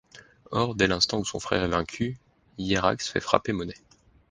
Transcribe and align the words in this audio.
Or, 0.51 0.73
dès 0.73 0.87
l'instant 0.87 1.19
où 1.19 1.25
son 1.25 1.39
frère 1.39 1.61
est 1.63 1.67
vaincu, 1.67 2.17
Hiérax 2.57 3.07
fait 3.07 3.19
frapper 3.19 3.53
monnaie. 3.53 3.77